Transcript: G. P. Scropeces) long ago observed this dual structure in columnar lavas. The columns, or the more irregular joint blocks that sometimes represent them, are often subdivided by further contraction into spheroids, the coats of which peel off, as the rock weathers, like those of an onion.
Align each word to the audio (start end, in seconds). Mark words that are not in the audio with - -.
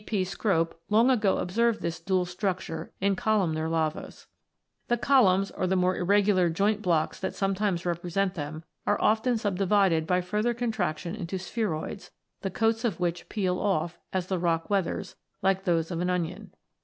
G. 0.01 0.05
P. 0.07 0.23
Scropeces) 0.23 0.73
long 0.89 1.11
ago 1.11 1.37
observed 1.37 1.81
this 1.83 1.99
dual 1.99 2.25
structure 2.25 2.91
in 3.01 3.15
columnar 3.15 3.69
lavas. 3.69 4.25
The 4.87 4.97
columns, 4.97 5.51
or 5.51 5.67
the 5.67 5.75
more 5.75 5.95
irregular 5.95 6.49
joint 6.49 6.81
blocks 6.81 7.19
that 7.19 7.35
sometimes 7.35 7.85
represent 7.85 8.33
them, 8.33 8.63
are 8.87 8.99
often 8.99 9.37
subdivided 9.37 10.07
by 10.07 10.21
further 10.21 10.55
contraction 10.55 11.13
into 11.15 11.37
spheroids, 11.37 12.09
the 12.41 12.49
coats 12.49 12.83
of 12.83 12.99
which 12.99 13.29
peel 13.29 13.59
off, 13.59 13.99
as 14.11 14.25
the 14.25 14.39
rock 14.39 14.71
weathers, 14.71 15.17
like 15.43 15.65
those 15.65 15.91
of 15.91 15.99
an 16.01 16.09
onion. 16.09 16.51